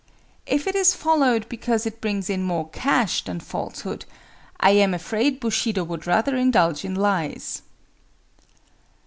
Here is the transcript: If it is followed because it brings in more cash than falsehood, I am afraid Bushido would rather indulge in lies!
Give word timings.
If 0.47 0.65
it 0.65 0.73
is 0.73 0.95
followed 0.95 1.47
because 1.47 1.85
it 1.85 2.01
brings 2.01 2.27
in 2.27 2.41
more 2.41 2.67
cash 2.71 3.23
than 3.23 3.39
falsehood, 3.39 4.05
I 4.59 4.71
am 4.71 4.95
afraid 4.95 5.39
Bushido 5.39 5.83
would 5.83 6.07
rather 6.07 6.35
indulge 6.35 6.83
in 6.83 6.95
lies! 6.95 7.61